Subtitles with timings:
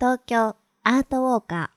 [0.00, 1.70] 東京アートウォーカ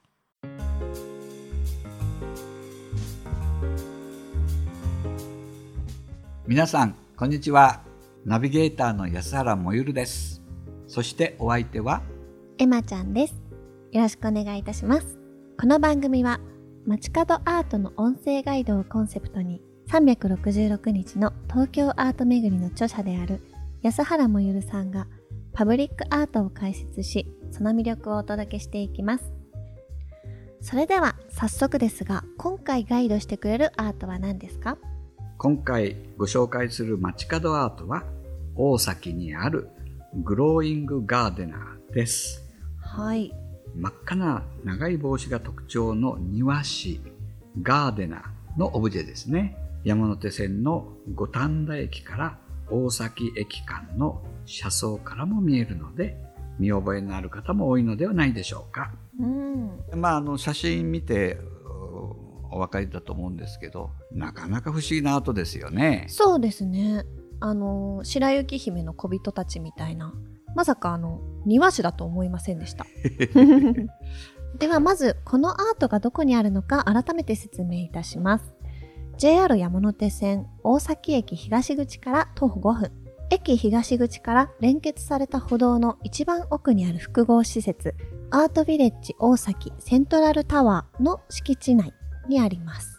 [6.48, 7.82] 皆さんこんにちは。
[8.26, 10.42] ナビゲーターの安原もゆるです。
[10.88, 13.36] そしてお相手はーエマちゃんです。
[13.92, 15.20] よろしくお願いいたします。
[15.60, 16.40] この番組は
[16.88, 23.42] 街角アートの音声ガイドをコンセプトに366日の東京アート巡りの著者である
[23.84, 25.06] 安原もゆるさんが
[25.54, 29.32] パブリックアートを解説しその魅力をお届けしていきます。
[30.60, 34.78] それでは早速ですが今回ガイドしてくれるアートは何ですか？
[35.38, 38.04] 今回ご紹介する街角アートは
[38.56, 39.70] 大崎にある
[40.24, 42.44] グローイングガーデナーです。
[42.80, 43.32] はい。
[43.76, 47.02] 真っ赤な長い帽子が特徴の庭師
[47.62, 49.56] ガーデナーのオブジェですね。
[49.84, 52.40] 山手線の五反田駅から
[52.72, 56.18] 大崎駅間の車窓からも見えるので
[56.60, 58.92] 見覚えのある方も多いのではないでしょうか。
[59.20, 59.72] うん。
[59.96, 61.38] まああの写真見て
[62.50, 66.06] お分かりだと思うんですけどなかなか不思議なアートですよね。
[66.10, 67.06] そうですね。
[67.40, 70.14] あの白雪姫の小人たちみたいな
[70.56, 72.86] まさかあの庭師だと思いませんでした。
[74.58, 78.54] ではまずこのアートがどこにあるのか改めて説明いたします。
[79.18, 82.92] JR 山手線大崎駅東口から徒歩5分
[83.30, 87.96] 駅東口から連結された歩道の一番奥にある複合施設
[88.32, 91.94] アートビレッジ大崎セントラルタワーの敷地内
[92.28, 92.98] にあります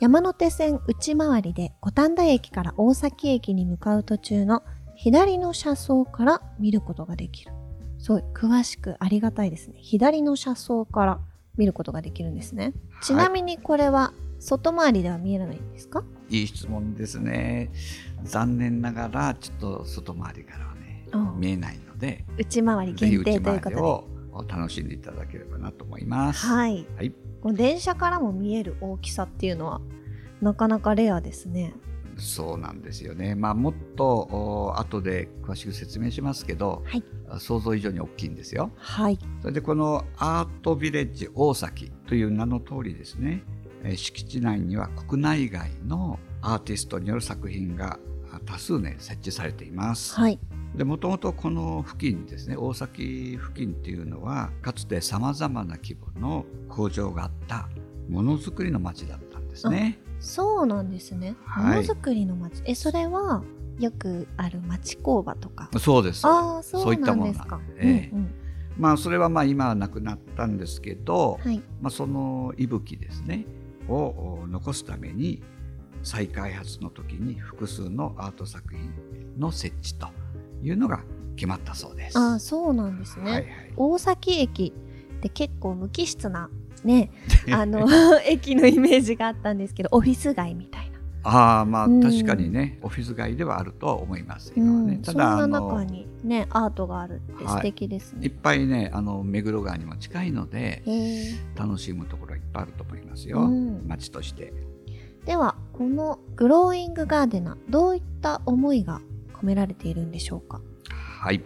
[0.00, 4.62] 山手線内回りで五反田駅から大崎駅に向かう途中の
[4.96, 7.52] 左の車窓から見ることができる。
[7.98, 9.74] すごい詳しくありがたいですね。
[9.78, 11.20] 左の車窓から
[11.58, 12.72] 見ることができるんですね。
[13.02, 16.02] ちなみにこれは外回りでは見えないんですか？
[16.28, 17.70] いい質問ですね
[18.24, 23.84] 残念ながらちょっと外回りからはね見えないので内回り限定ということ
[24.32, 26.54] を楽しんでいただければなと思いますで。
[26.54, 26.86] はい。
[26.96, 27.10] はい、
[27.42, 29.80] こう電車からも見える大きさっていうのは
[30.40, 31.74] なかなかレアですね。
[32.16, 33.34] そうなんですよね。
[33.34, 37.04] まあもっとお後で詳しく説明しますけど、はい。
[37.38, 38.70] 想像以上に大きいんですよ。
[38.76, 39.18] はい。
[39.40, 43.59] それでこのアートビレッジ大崎という名の通りですね、えー
[43.96, 47.98] 敷地内には国内外のアーティストによる作品が
[48.32, 50.14] あ多数ね設置されています。
[50.14, 50.38] はい。
[50.74, 57.68] でもともとこの付近ですね大崎付近っていうのはかつてさまざまな規模の工場があった
[58.08, 59.98] ものづくりの町だったんですね。
[60.20, 61.34] そうなんですね。
[61.44, 62.62] はいものづくりの街。
[62.64, 63.42] え、それは
[63.78, 65.70] よくある町工場とか？
[65.78, 67.56] そうですああ、そうそういったものなんですか。
[67.56, 68.34] なんでええうんうん
[68.78, 71.60] まあそれはまあ今はなくなったんですけど、はい。
[71.82, 73.44] まあ、その息吹ですね
[73.90, 75.42] を残すために
[76.02, 78.90] 再開発の時に複数のアート作品
[79.38, 80.08] の設置と
[80.62, 81.02] いうのが
[81.36, 82.18] 決まったそうです。
[82.18, 83.30] ああ、そうなんですね。
[83.30, 83.46] はいはい
[83.76, 84.74] 大崎駅
[85.16, 86.50] って結構無機質な
[86.84, 87.10] ね、
[87.52, 87.86] あの
[88.24, 90.79] 駅のイメージがあったんですけど、オフィス街みたいな。
[91.22, 94.96] ああまあうん確かにね、オフィス街ではあるとは思いますう今はね。
[94.96, 98.26] ん、ただあそんな中のにね、アートがあるって素敵ですね。
[98.26, 100.82] いっぱいねあの目黒川にも近いので
[101.54, 104.52] 楽しむところいっぱいあると思いますよ、うん街として。
[105.26, 109.02] では、このグローイングガーデナー、どういった思いが
[109.34, 110.62] 込められているんでしょうか？
[110.88, 111.42] はい。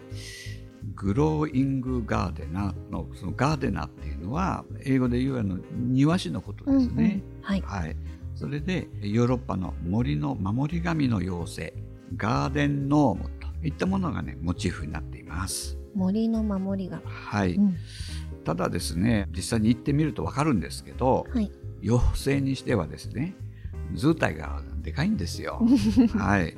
[0.95, 7.23] グローイングガーデナーのそのガーデナーっていうのは英語で言うあの庭師のことですね。
[7.25, 7.61] うんうんはい。
[7.63, 7.97] はい。
[8.35, 11.75] それでヨーロッパの森の守り神の妖精
[12.17, 15.79] ガーデンノームといったものがねモチーフになっています。
[15.95, 17.03] 森の守り神。
[17.05, 17.55] はい。
[17.55, 17.77] うん。
[18.45, 21.51] ただですね実際に行ってみるとわかるんですけどはい。
[21.83, 23.35] 妖精にしてはですね
[23.95, 25.63] 図体がでかいんですよ。
[26.17, 26.57] はい。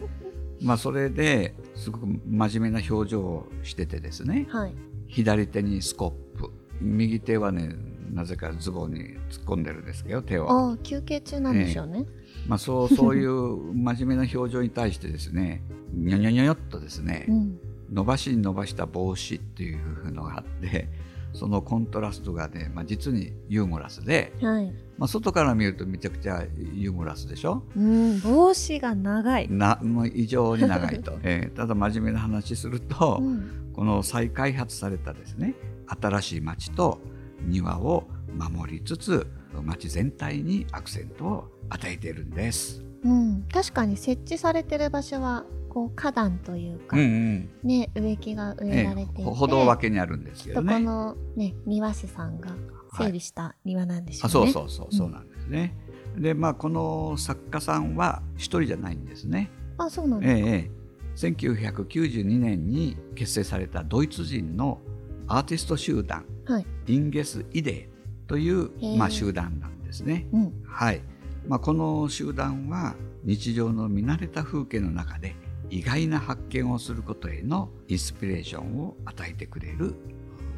[0.63, 4.75] まあそれですごく真面目な表情をしててですねはい。
[5.09, 6.51] 左手にスコップ
[6.81, 7.75] 右手はね
[8.17, 9.01] なぜかズボンに
[9.31, 12.07] 突っ込んでるんですけど手を、休憩中なんでしょうね。
[12.49, 15.63] まあ、そうそういう真面目な表情に対してですね
[15.93, 17.59] にょにょにょっとですね、うん。
[17.93, 20.89] 伸ばしに伸ばした帽子っていうのがあって
[21.35, 24.73] そのコントラストがね、まあ、実にユーモラスで、はい。
[24.97, 27.63] まあ、外から見るとめちゃくちゃユーモラスでしょ？
[27.77, 29.49] うん、帽子が長い。
[29.51, 33.71] なもう異常に長いと、 えーただ真面目な話すると、うん。
[33.75, 35.55] この再開発されたですね
[36.01, 36.99] 新しい町と
[37.43, 39.27] 庭を守りつつ
[39.63, 42.83] 町全体にアクセントを与えているんです。
[43.05, 50.79] うん、確かに設置されてる場所は、こう、花壇というか、うんうんね、植木が植えられていて、ええ歩道分けにあるんですけきっとこ。
[50.81, 52.51] のね、庭師さんが
[52.93, 54.53] 整備した庭なんでしょあうね。
[54.53, 55.75] そうそうそうそうなんですね。
[56.17, 59.51] でまあこの作家さんは一人じゃないんですね。
[59.79, 60.49] あ、そうなんえですか。
[60.49, 60.87] えええ
[61.17, 64.81] 1992年に結成されたドイツ人の
[65.29, 66.67] アーティスト集団はい。
[66.87, 70.27] インゲス・イデーというまあ、集団なんですね。
[70.33, 70.63] うん。
[70.67, 71.03] はい
[71.49, 72.95] まあ、この集団は
[73.25, 75.35] 日常の見慣れた風景の中で
[75.71, 79.95] 意外な発見をすることへのインスピレーションを与えてくれる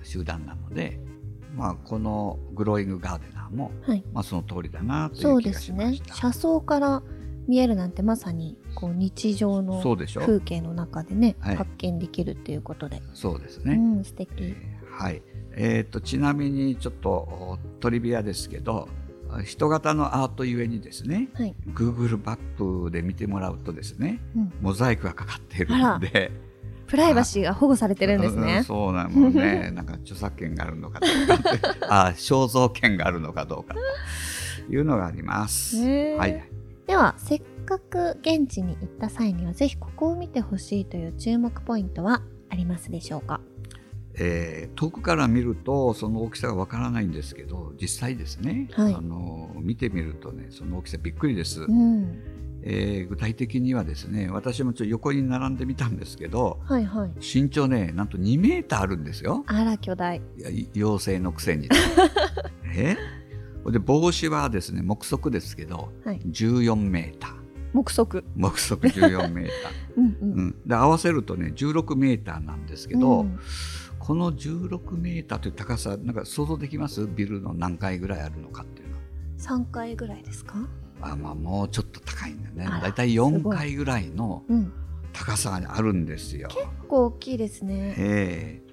[0.03, 0.99] 集団なので、
[1.57, 4.05] まあ、このグローイングガーデナーも、はい。
[4.13, 6.03] まあ、その通りだなといそうう気がしまし。
[6.03, 6.15] た。
[6.15, 7.03] 車窓から
[7.49, 13.03] 見えるなんてまさにこう日常の風景の中でね、はい発見できるっていうことで。
[13.15, 13.75] そうですね。
[13.75, 14.33] うん、素敵。
[14.39, 15.23] えーはい、
[15.53, 18.89] えー、とちなみにちょっとおトリビアですけど
[19.45, 21.55] 人型のアートゆえにですねはい。
[21.69, 24.53] Google マップで見てもらうとですねうん。
[24.61, 26.33] モザイクがかかっているので
[26.89, 28.65] プライバシーが保護されてるんですうんね。
[28.67, 33.75] そうなのね なんか著作権があるのかどうかあ肖像権があるのかどうか
[34.67, 35.77] というのがあります。
[36.17, 36.43] はい、
[36.89, 43.41] では、せっかく現地に行った際には、ぜひここを見てほしいという注目ポイントはありますでしょうか？
[44.15, 51.63] えー遠くから見るとその大きさがわからないんですけど実際ですね、はいあの見てみるとねその大きさびっくりです。
[51.63, 52.19] うん。
[52.63, 57.11] えー具体的にはですね私もちょっと横に並んでみたんですけどはいはい。
[57.21, 60.21] 身長ねなんと2メーターあるんですよあら、巨大。
[60.75, 61.69] 妖精のくせに
[62.75, 62.97] え？
[63.67, 66.21] で帽子はですね目測ですけどはい。
[66.21, 67.33] 14メーター
[67.75, 68.25] 目測。
[68.35, 70.17] 目測14メーター、 うんう。
[70.23, 73.39] うんん、で合わせるとね16メーターなんですけど、うん
[73.99, 77.07] この16メーターという高さなんか想像できます？
[77.07, 78.97] ビルの何階ぐらいあるのかっていうの
[79.39, 80.67] 3階ぐらいですか？
[81.03, 84.73] あまあもうちょっと高いんだねだいたいす4ごい階ぐらいのうん。
[85.13, 86.49] 高さがあるんですよ。
[86.49, 87.95] 結構大きいですね。
[87.99, 88.73] ええ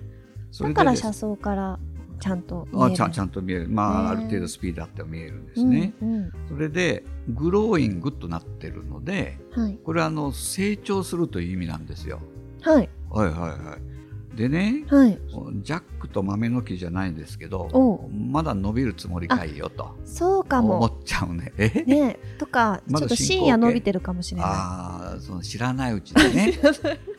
[0.51, 1.79] それだから車窓から
[2.19, 3.03] ちゃんと見える。
[3.03, 5.93] あちゃんと見える、まあ、ある程度スピードあっても見えるんですね。
[6.01, 9.77] うんうんそれでグローイングとなってるのではい。
[9.83, 12.21] これはあの成長するという意味なんですよ。
[12.61, 12.89] はい。
[13.09, 14.37] はいはいはい。
[14.37, 15.17] でねはい。
[15.61, 20.85] ジャックと豆の木じゃないんですけどまだ伸びるつもりかいよとそうか思も。
[20.87, 21.53] っちゃうね。
[21.57, 21.83] え？
[21.87, 26.53] ねとか、ちょっと深夜伸びてるかもしれなああその知らないうちにね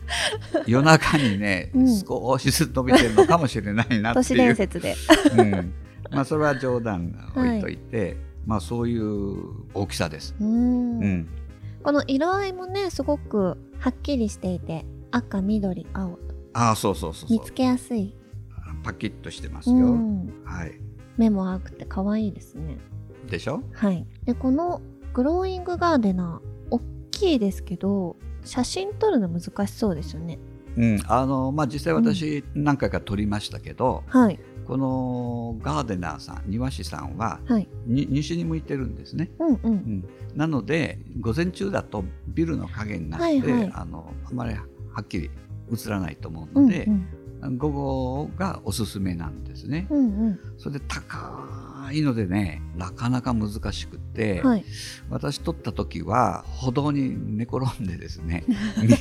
[0.66, 4.00] 夜中にね、うん少しずつ伸びてるのかもしれないい。
[4.02, 4.22] なっていう。
[4.22, 4.94] 都市伝説で。
[5.38, 5.72] うん、
[6.10, 8.16] まあそれは冗談置いといて、
[8.46, 9.37] まあそういう
[9.75, 10.34] 大きさです。
[10.40, 10.44] う。
[10.44, 11.28] うんん、
[11.82, 16.19] この色合いもね、すごくはっきりしていて、赤、緑、青と
[16.52, 18.14] ああそうそうそう見つけやすい。
[18.82, 19.87] パキッとしてますうよ。
[19.88, 20.28] ん。
[20.44, 20.72] はい。
[21.16, 22.78] 目も青くて可愛いですね。
[23.28, 23.62] でしょ？
[23.72, 24.06] はい。
[24.25, 24.81] で、この
[25.12, 26.56] グローイングガーデナー、大
[27.19, 30.39] きいですけど、写真撮るの難しそうですよね。
[30.77, 34.39] うん、あのまあ実際私何回か撮りましたけど、はい。
[34.67, 37.69] このガーデナーさん庭師さんははい。
[37.87, 39.31] に西に向いてるんですね。
[39.39, 39.61] うんう。
[39.63, 40.05] うんん、
[40.35, 44.65] なので午前中だとビルの影になって、はいはいあのあまりは
[45.01, 45.31] っきり
[45.73, 46.85] 映らないと思ううんので、
[47.41, 47.59] うん。
[47.59, 49.87] 午後がおすすめなんですね。
[49.91, 54.49] うんそれで高いのでねなかなか難しくて、うん。
[54.49, 54.65] はい。
[55.11, 58.44] 私撮った時は歩道に寝転んでですね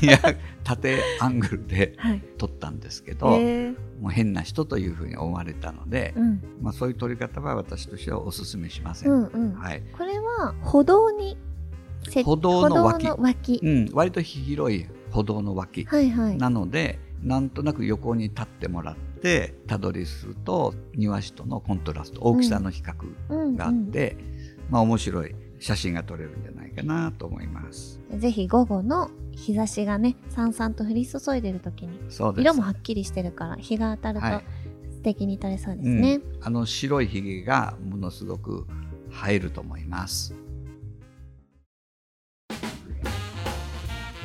[0.63, 2.21] 縦アングルではい。
[2.37, 6.41] 撮ったんですけど、えー、もう変な人というふうに思われたので、うん。
[6.61, 9.11] まあ、そういう撮り方は私としてはおすすめしません。
[9.11, 9.53] うんうん。
[9.53, 11.37] はいこれは歩道に
[12.09, 13.59] 設歩道の脇歩道の脇。
[13.63, 16.37] うん、割と広い歩道の脇はいはい。
[16.37, 22.93] なので、なんとなく横に立ってもらってたどりすると庭師とのコントラスト大きさの比較
[23.29, 24.15] うんがあって、
[24.69, 27.99] まあ面白い写真が撮れるんじゃないかなと思います。
[28.11, 31.99] うんぜひ午後の日差しがね、さんさんと降り注いでる時に。
[32.09, 34.43] 色もはっきりしてるから、日が当たるとはい
[34.91, 36.19] 素敵に撮れそうですうんね。
[36.41, 38.67] あの白いひげがものすごく
[39.27, 40.33] 映えると思います。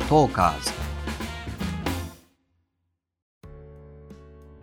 [0.08, 0.89] トーカーズ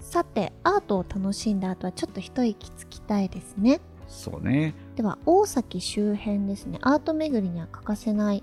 [0.07, 3.81] さて、アートを楽しんだ後はちょっと一息つきたいですね。
[4.07, 4.73] そうね。
[4.95, 8.41] では、大崎周辺ですね、アート巡りには欠かせない、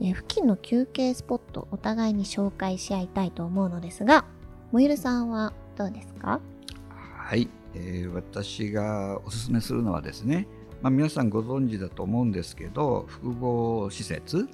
[0.00, 4.24] えー付近の休憩スポットをお互いに紹介し合いたいと思うのですが、
[4.72, 6.40] もゆるさんはどうですか？
[6.88, 10.48] はい、えー私がおすすめするのはですね、
[10.80, 14.48] まあ、皆さんご存知だと思うんですけど複合施設、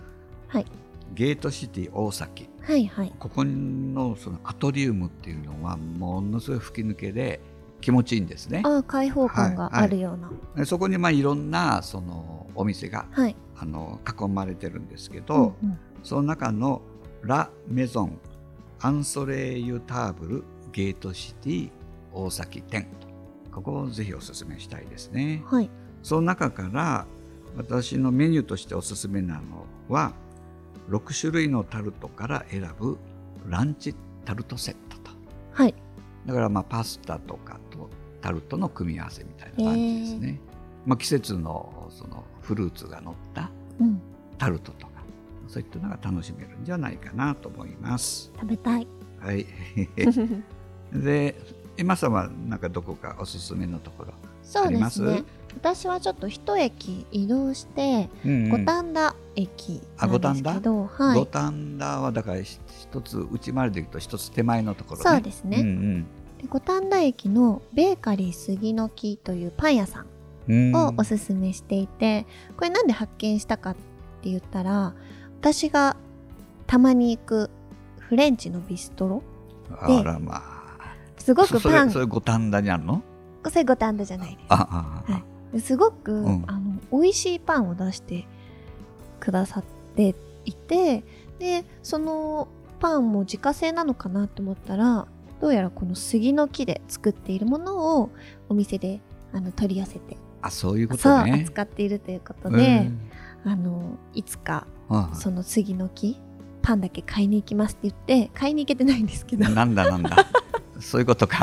[0.49, 0.67] はい。
[1.15, 3.13] ゲートシティ大崎はいはい。
[3.19, 7.41] ここのそのアトリウムっていうのはものすごい吹き抜けで
[7.81, 8.61] 気持ちいいんですね。
[8.63, 10.31] ああ、開放感があるような。
[10.55, 13.35] でそこにまあいろんなそのお店がはい。
[13.57, 16.81] あの囲まれてるんですけど、うんうんその中の
[17.23, 18.19] ラ・メゾン・
[18.79, 21.71] アンソレイユ・ターブル・ゲートシティ
[22.13, 22.87] 大崎店
[23.51, 25.43] ここをぜひおすすめしたいですね。
[25.47, 25.69] はい。
[26.05, 27.07] その中から
[27.57, 30.13] 私のメニューとしておすすめなのは
[30.89, 32.99] 6種類のタルトから選ぶ
[33.47, 35.11] ランチタルトセットと
[35.53, 35.75] はい。
[36.27, 37.89] だからまあパスタとかと
[38.21, 40.41] タルトの組み合わせみたいな感じですね。
[40.87, 44.01] まあ、季節のそのフルーツが乗ったうん。
[44.39, 44.93] タルトとか、
[45.49, 48.31] そういったのが楽しめるんじゃないかなと思います。
[48.37, 48.87] 食べたい。
[49.21, 49.47] はい。
[50.93, 51.35] で、
[51.77, 54.97] エマさんはなんかどこかおすすめのところそうであります？
[54.97, 55.25] すね。
[55.57, 61.19] 私はちょっと一駅移動して、うん五反田駅なんですけど、はい。
[61.19, 65.11] 五反田はだからひ一つ内回りで行くと一つ手前のところね。
[65.11, 66.03] そうですねうん
[66.39, 70.07] で五反田駅のベーカリー杉の木というパン屋さん
[70.49, 70.77] うん。
[70.77, 72.27] をおすすめしていて、
[72.57, 73.75] これなんで発見したかっ
[74.23, 74.95] て言ったら
[75.41, 75.97] 私が
[76.67, 77.51] たまに行く
[77.99, 79.23] フレンチのビストロ
[79.71, 80.59] あらまあ。
[81.19, 83.03] すごくパンれそれ五反田にあるの？
[83.51, 85.27] それ五反田じゃないですあああはいで
[85.61, 88.27] すごく、んあの美味しいパンを出して
[89.21, 89.65] くださっ
[89.97, 90.15] て
[90.45, 91.05] いて
[91.39, 92.49] でその
[92.81, 95.07] パンも自家製なのかなと思ったら
[95.41, 98.11] どうやらこの杉の木で作っているものを
[98.49, 99.01] お店で
[99.33, 101.33] あの取り寄せて、あそういうことね。
[101.33, 103.01] 扱っているということで、うん
[103.45, 106.19] あのいつかあその杉の木
[106.61, 107.95] パンだけ買いに行きますって言っ
[108.27, 110.17] て買いに行けてないんですけどあなんだなんだ。
[110.81, 111.39] そういうことか。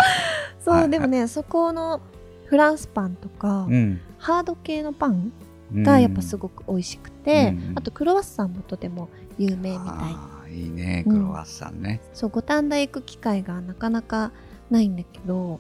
[0.60, 2.02] そう、でもねそこの
[2.46, 4.02] フランスパンとか、うん。
[4.18, 5.32] ハード系のパン
[5.74, 7.78] がやっぱすごごく美味しくて、うん。
[7.78, 10.56] あとクロワッサンもとても有名みたい。
[10.56, 11.14] いいねうん。
[11.14, 12.02] クロワッサンね。
[12.14, 14.32] そう五反田行く機会がなかなか
[14.70, 15.60] ないんだけど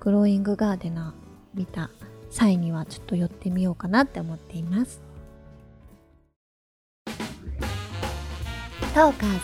[0.00, 1.90] グローイングガーデナー見た
[2.30, 5.00] 際にはちょっと寄ってみようかなって思っています。
[8.94, 9.38] トーカーズ。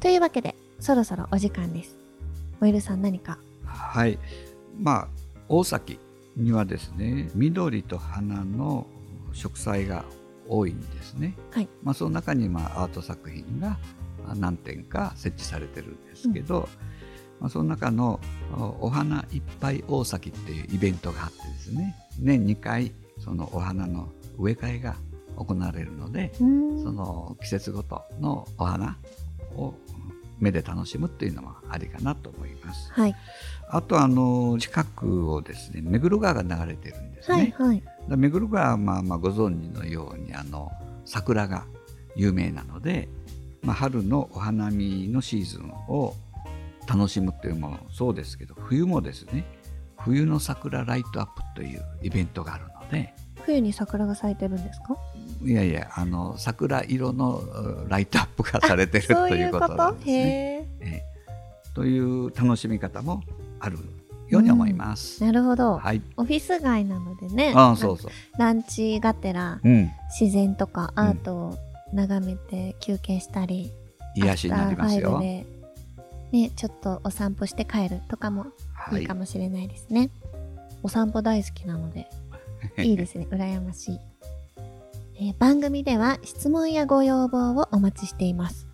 [0.00, 1.94] というわけでそろそろお時間です。
[2.60, 3.38] おいるさん何か？
[3.64, 4.18] はい。
[4.78, 5.08] まあ
[5.48, 5.98] 大崎
[6.36, 8.86] にはですね緑と花の
[9.34, 10.04] 植栽が
[10.48, 11.36] 多いんですね。
[11.50, 11.68] はい。
[11.82, 13.78] まあその中にまあアート作品が
[14.26, 16.66] あ何点か設置されてるんですけど、
[17.40, 18.18] まあその中の
[18.56, 21.94] おお花いっぱい大崎っていうイベントがあってですね。
[22.18, 24.08] 年2回そのお花の
[24.38, 24.96] 植え替えが
[25.36, 28.96] 行われるので、その季節ごとのお花
[29.56, 29.74] を
[30.40, 32.92] 目で楽しむっていうのもありかなと思います。
[32.92, 33.14] はい
[33.72, 37.54] あとあの近くをですね目黒川が流れてるんですね。
[37.56, 40.72] はいはいだ目黒川はまあまあご存知のようにあの
[41.04, 41.66] 桜が
[42.16, 43.08] 有名なので、
[43.62, 46.14] まあ、春のお花見のシーズンを
[46.88, 49.44] 楽しむっていうのもそうですけど冬もですね
[50.00, 54.96] 冬の桜ライトアップというイベントがあるので冬に桜が咲いてるんですか？
[55.42, 60.12] いやいやあの桜色のうライトアップがされてるということなんですね。
[60.12, 61.10] へえええ
[61.74, 63.22] という楽しみ方も
[63.58, 63.78] ある
[64.28, 65.24] ように思います。
[65.24, 66.02] なるほど、はい。
[66.16, 68.10] オフィス街なのでねああそうそう。
[68.38, 69.90] ランチがてらうん。
[70.20, 71.58] 自然とかうんアートを
[71.92, 73.72] 眺めて休憩したり、
[74.14, 75.46] 癒しになりますよね
[76.56, 79.14] ちょっとお散歩して帰るとかもはいいいか。
[79.14, 80.10] もしれないですね、
[80.82, 82.08] お散歩大好きなので
[82.78, 84.00] いいですね羨ましい、
[85.22, 88.68] え番組では質問やご要望をお待ちしています。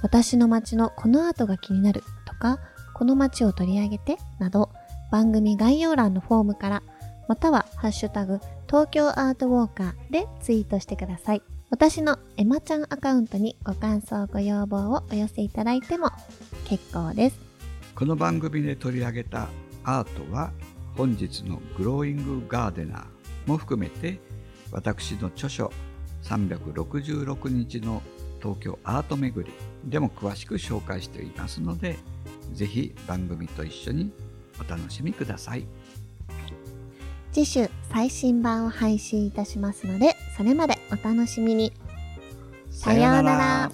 [0.00, 2.60] 私の街のこのアートが気になるとか
[2.94, 4.70] この街を取り上げてなど
[5.10, 6.82] 番組概要欄のフォームから
[7.28, 8.38] またはハッシュタグ
[8.68, 11.42] 東京アートウォーカーでツイートしてください。
[11.70, 16.10] 私のエマちゃんアカウントにご感想ご要望をお寄せいただいても
[16.64, 17.40] 結構です。
[17.96, 19.48] この番組で取り上げた
[19.82, 20.52] アートは
[20.96, 23.04] 本日のグローイングガーデナー
[23.46, 24.20] も含めて
[24.70, 25.72] 私の著書
[26.24, 28.02] 366日の
[28.40, 29.52] 東京アート巡り
[29.84, 31.96] でも詳しく紹介していますので
[32.52, 34.12] ぜひ番組と一緒に
[34.60, 35.66] お楽しみください。
[37.30, 41.72] 次週最新版を配信いたしますのでそれまでお楽しみに。
[42.70, 43.72] さようなら